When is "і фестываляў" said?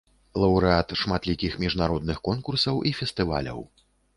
2.89-3.65